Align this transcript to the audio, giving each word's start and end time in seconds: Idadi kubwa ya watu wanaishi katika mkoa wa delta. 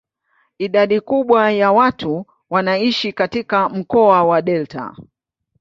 Idadi 0.57 0.99
kubwa 1.01 1.51
ya 1.51 1.71
watu 1.71 2.25
wanaishi 2.49 3.13
katika 3.13 3.69
mkoa 3.69 4.23
wa 4.23 4.41
delta. 4.41 4.95